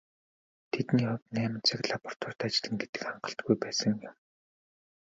Тэдний 0.71 1.07
хувьд 1.09 1.29
найман 1.35 1.61
цаг 1.67 1.79
лабораторид 1.91 2.41
ажиллана 2.45 2.81
гэдэг 2.85 3.01
хангалтгүй 3.05 3.55
байсан 3.63 3.93
юм. 4.07 4.15